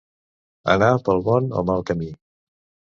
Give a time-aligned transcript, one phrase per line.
[0.75, 2.13] Anar pel bon o mal camí.